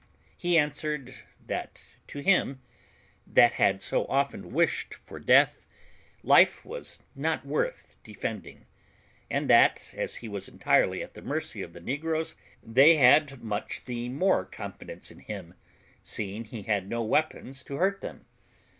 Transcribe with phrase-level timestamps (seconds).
[0.35, 1.13] He answered,
[1.45, 2.59] that to him,
[3.27, 5.63] that had so often wished for death,
[6.23, 8.65] life was not worth defending;
[9.29, 12.33] and that, as he was entirely at the mercy of the negroes,
[12.63, 15.53] they had much the more confidence in him,
[16.01, 18.25] seeing he had no weapons to hurt them.